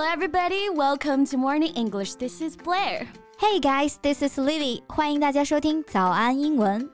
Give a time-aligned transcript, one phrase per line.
[0.00, 0.70] Hello, everybody.
[0.70, 2.14] Welcome to Morning English.
[2.14, 3.08] This is Blair.
[3.36, 4.80] Hey guys, this is Lily.
[4.86, 6.88] 欢迎大家收听早安英文。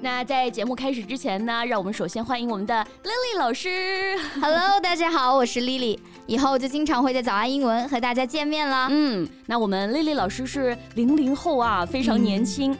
[0.00, 4.16] 那在节目开始之前呢，让我们首先欢迎我们的 Lily 老师。
[4.40, 5.98] Hello，大家好，我是 Lily。
[6.28, 8.86] 以后就经常会在早安英文和大家见面了。
[8.88, 12.72] 嗯，那我们 Lily 老师是零零后啊，非常年轻。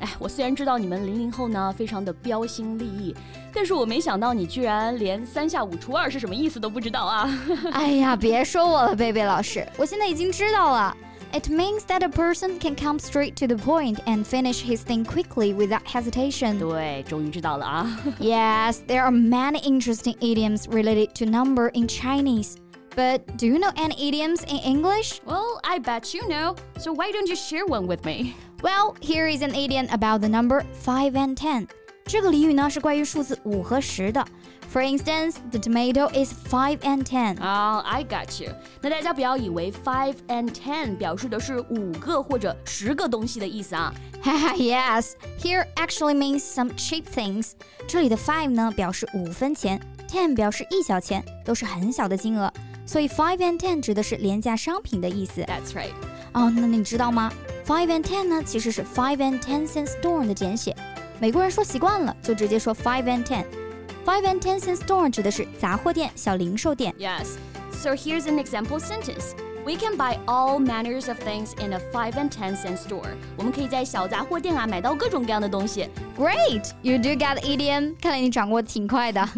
[0.00, 3.14] 哎，我虽然知道你们零零后呢非常的标新立异，
[3.52, 7.38] 但是我没想到你居然连三下五除二是什么意思都不知道啊！
[7.72, 10.96] 哎呀，别说我了，贝贝老师，我现在已经知道了。
[11.32, 15.54] It means that a person can come straight to the point and finish his thing quickly
[15.54, 16.58] without hesitation.
[16.58, 18.00] 对，终于知道了啊。
[18.18, 22.56] yes, there are many interesting idioms related to number in Chinese.
[22.96, 25.20] But do you know any idioms in English?
[25.24, 26.56] Well, I bet you know.
[26.78, 28.34] So why don't you share one with me?
[28.62, 31.68] Well, here is an idiom about the number five and ten.
[32.04, 34.24] 这个俚语呢是关于数字五和十的。
[34.72, 37.40] For instance, the tomato is five and ten.
[37.40, 38.52] 啊、i got you。
[38.80, 43.92] 那大家不要以为 five and ten 表示的是五个或者十个东西的意思啊。
[44.22, 47.52] Haha, yes, here actually means some cheap things.
[47.88, 52.52] 这里的 five 呢表示五分钱，ten 表示一小钱，都是很小的金额。
[52.86, 55.42] 所以 five and ten 指的是廉价商品的意思。
[55.42, 55.92] That's right。
[56.32, 57.32] 哦，那你知道吗？
[57.66, 60.74] Five and ten 呢其实是 five and ten cent store 的简写。
[61.20, 66.94] 美国人说习惯了，就直接说 five and ten。Five and ten cent store 指的是杂货店、小零售店。
[66.98, 67.36] Yes.
[67.72, 69.34] So here's an example sentence.
[69.64, 73.10] We can buy all manners of things in a five and ten cent store.
[73.36, 75.88] 我们可以在小杂货店啊买到各种各样的东西。
[76.16, 77.94] Great, you do get the idiom.
[78.00, 79.28] 看来你掌握的挺快的。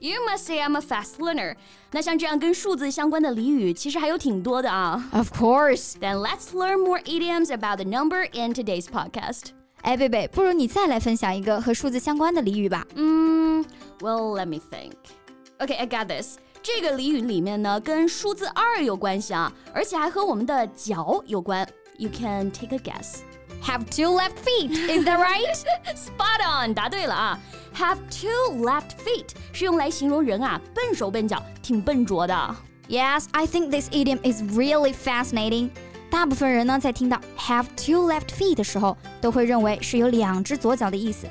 [0.00, 1.56] You must say I'm a fast learner.
[1.92, 5.08] 那像这样跟数字相关的俚语，其实还有挺多的啊。
[5.12, 5.94] Of course.
[6.00, 9.50] Then let's learn more idioms about the number in today's podcast.
[9.82, 12.86] 哎，贝贝，不如你再来分享一个和数字相关的俚语吧。
[12.94, 13.64] 嗯，
[14.00, 14.92] Well, let me think.
[15.58, 16.36] Okay, I got this.
[16.62, 21.66] 这个俚语里面呢，跟数字二有关系啊，而且还和我们的脚有关。
[21.96, 23.20] You can take a guess.
[23.64, 25.54] Have two left feet, is that right?
[25.94, 27.38] Spot on，答对了啊！
[27.76, 32.56] Have two left feet 是用来形容人啊笨手笨脚，挺笨拙的。
[32.88, 35.70] yes, I think this idiom is really fascinating.
[36.10, 41.28] 大部分人呢，在听到 have two left feet 的时候，都会认为是有两只左脚的意思。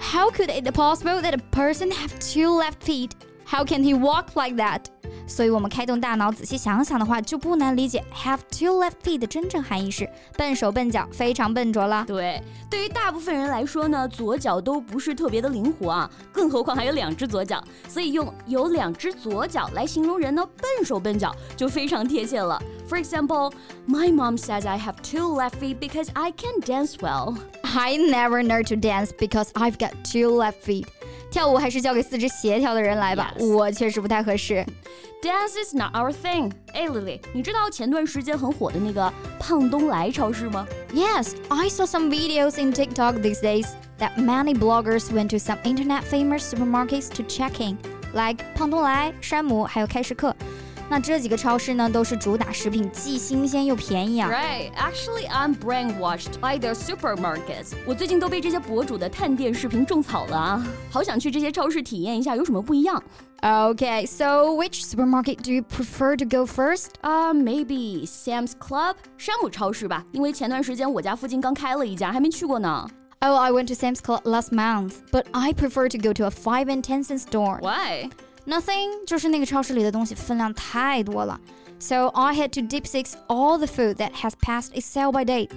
[0.00, 3.12] How could it be possible that a person have two left feet?
[3.44, 4.82] How can he walk like that?
[5.27, 12.05] 所以，我们开动大脑仔细想想的话，就不难理解 have two left feet 的真正含义是笨手笨脚，非常笨拙了。
[12.07, 22.59] 对，对于大部分人来说呢，左脚都不是特别的灵活啊，更何况还有两只左脚，所以用有两只左脚来形容人呢笨手笨脚就非常贴切了。
[22.89, 23.51] For example,
[23.85, 27.35] my mom says I have two left feet because I can dance well.
[27.63, 30.85] I never learned to dance because I've got two left feet.
[31.29, 34.65] 跳舞还是交给四肢协调的人来吧.我确实不太合适。
[35.22, 36.52] Dance is not our thing.
[36.74, 40.66] 哎，Lily，你知道前段时间很火的那个胖东来超市吗？
[40.92, 45.58] Yes, I saw some videos in TikTok these days that many bloggers went to some
[45.62, 47.78] internet famous supermarkets to check in,
[48.14, 50.34] like 胖东来、山姆还有开市客。
[50.88, 54.28] 那这几个超市呢，都是主打食品既新鲜又便宜啊。
[54.30, 57.72] Right, actually, I'm brainwashed by their supermarkets.
[57.86, 63.02] 我最近都被这些博主的探店视频种草了啊，好想去这些超市体验一下有什么不一样。
[63.40, 66.88] Okay, so which supermarket do you prefer to go first?
[67.00, 72.86] 啊、m a y b e Sam's Club 山姆超市吧，因为前段时间我家附近刚开了一家，还没去过呢。
[73.20, 76.30] Oh, I went to Sam's Club last month, but I prefer to go to a
[76.30, 77.58] 5 and 10 cent store.
[77.60, 78.10] Why?
[78.46, 81.40] Nothing，就是那个超市里的东西分量太多了，
[81.78, 85.50] so I had to deep six all the food that has passed its sell by date。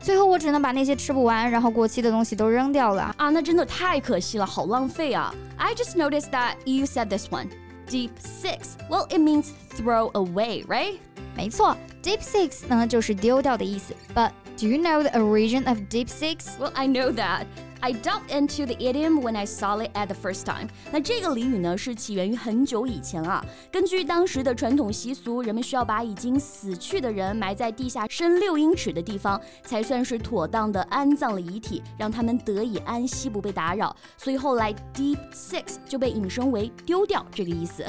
[0.00, 3.12] 最后我只能把那些吃不完，然后过期的东西都扔掉了。
[3.18, 5.34] 啊，那真的太可惜了，好浪费啊！
[5.56, 7.48] I just noticed that you said this one.
[7.88, 8.76] Deep six.
[8.88, 10.98] Well, it means throw away, right?
[11.36, 13.92] 没错，deep six 呢就是丢掉的意思。
[14.14, 16.58] But do you know the origin of deep six？
[16.58, 17.44] Well, I know that.
[17.80, 20.68] I delved into the idiom when I saw it at the first time.
[20.90, 23.40] 那这个俚语呢，是起源于很久以前啊。
[23.70, 33.94] 根据当时的传统习俗，人们需要把已经死去的人埋在地下深六英尺的地方，才算是妥当的安葬了遗体，让他们得以安息，不被打扰。
[34.16, 37.84] 所以后来 deep six 就被引申为丢掉这个意思。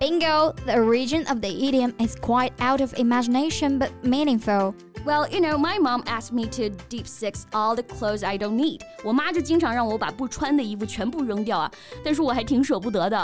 [0.00, 0.52] Bingo!
[0.64, 4.74] The origin of the idiom is quite out of imagination but meaningful.
[5.04, 8.56] Well, you know, my mom asked me to deep six all the clothes I don't
[8.56, 8.82] need.
[9.04, 11.70] 我妈就经常让我把不穿的衣服全部扔掉啊，
[12.04, 13.16] 但是我还挺舍不得的。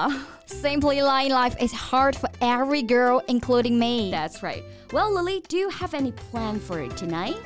[0.47, 4.11] Simply lying life is hard for every girl, including me.
[4.11, 4.63] That's right.
[4.93, 7.37] Well, Lily, do you have any plan for it tonight?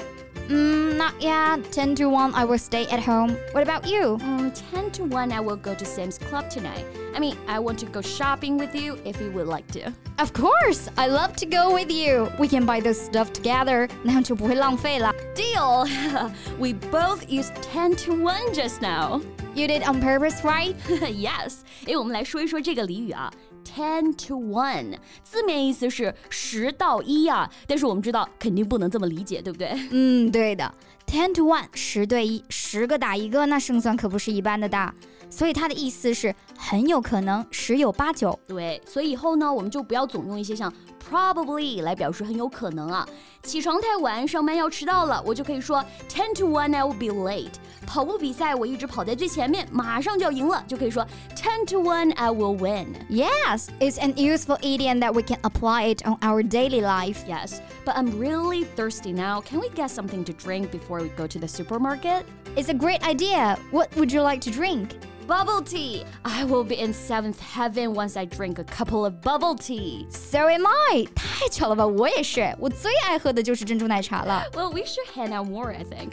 [0.48, 1.70] Mm, not yet.
[1.72, 3.36] 10 to 1, I will stay at home.
[3.52, 4.16] What about you?
[4.19, 6.86] Mm, 10 to 1, I will go to Sam's Club tonight.
[7.14, 9.92] I mean, I want to go shopping with you if you would like to.
[10.19, 12.30] Of course, I love to go with you.
[12.38, 13.88] We can buy this stuff together.
[14.02, 15.12] 那样就不会浪费了。
[15.34, 15.86] Deal!
[16.58, 19.20] we both used 10 to 1 just now.
[19.54, 20.75] You did on purpose, right?
[21.12, 23.30] yes，诶，我们来说一说这个俚语啊。
[23.63, 29.71] Ten to one，字面意思是十到一啊，但是我们知道肯定不能这么理解，对不对？
[29.92, 30.71] 嗯，对的。
[31.06, 34.94] Ten to one，十对一，十个打一个，那胜算可不是一般的大。
[35.30, 38.38] 所以它的意思是很有可能，十有八九。
[38.48, 40.71] 对，所以以后呢，我们就不要总用一些像
[41.10, 43.08] probably 来表示很有可能啊。
[43.42, 47.54] 起床太晚，上班要迟到了，我就可以说 ten to one I will be late。
[47.86, 52.94] 跑步比赛我一直跑在最前面，马上就要赢了，就可以说 ten to one I will win。
[53.08, 57.25] Yes, it's an useful idiom that we can apply it on our daily life.
[57.26, 59.40] Yes, but I'm really thirsty now.
[59.40, 62.26] Can we get something to drink before we go to the supermarket?
[62.56, 63.56] It's a great idea.
[63.70, 64.98] What would you like to drink?
[65.26, 66.04] Bubble tea!
[66.25, 70.06] I will be in seventh heaven once I drink a couple of bubble tea.
[70.08, 70.91] So am I.
[71.14, 72.54] 太巧了吧，我也是。
[72.58, 74.44] 我最爱喝的就是珍珠奶茶了。
[74.52, 76.12] Well, we should hang out more, I think.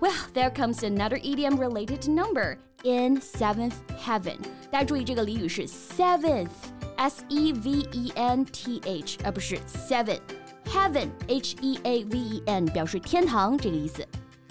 [0.00, 2.58] Well, there comes another idiom related to number.
[2.82, 4.38] In seventh heaven.
[4.70, 6.48] 大家注意这个俚语是 seventh,
[6.96, 10.18] S E V E N T H，而不是 seven.
[10.64, 14.02] Heaven, H E A V E N，表示天堂这个意思。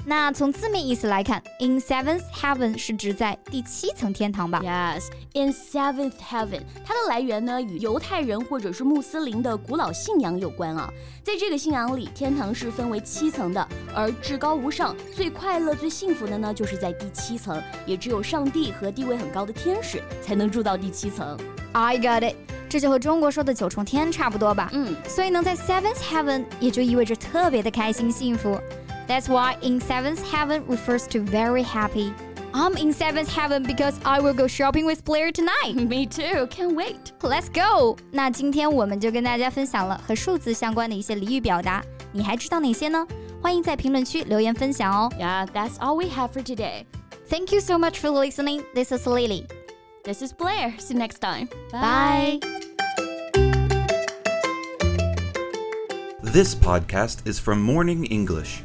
[0.07, 10.93] 那从字面意思来看，in seventh heaven 是指在第七层天堂吧？Yes, in seventh heaven，它的来源呢与犹太人或者是穆斯林的古老信仰有关啊。
[11.23, 21.35] 在这个信仰里，天堂是分为七层的，而至高无上、最快乐、最幸福的呢，就是在第七层，也只有上帝和地位很高的天使才能住到第七层。
[21.73, 22.37] I got it，
[22.69, 24.69] 这就和中国说的九重天差不多吧？
[24.75, 28.61] 嗯，所以能在 seventh heaven 也就意味着特别的开心幸福。
[29.08, 32.14] That's why in seventh heaven refers to very happy.
[32.52, 35.76] I'm in seventh heaven because I will go shopping with Blair tonight.
[35.76, 37.14] Me too, can't wait.
[37.22, 37.96] Let's go！
[38.12, 43.06] 那今天我们就跟大家分享了和数字相关的一些俚语表达，你还知道哪些呢？
[43.42, 45.12] 欢迎在评论区留言分享哦。
[45.20, 46.86] Yeah, that's all we have for today.
[47.30, 48.64] Thank you so much for listening.
[48.74, 49.46] This is Lily.
[50.04, 50.74] This is Blair.
[50.80, 51.50] See you next time.
[51.72, 52.40] Bye.
[56.24, 58.64] This podcast is from Morning English.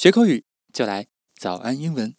[0.00, 2.18] 学口语就来早安英文。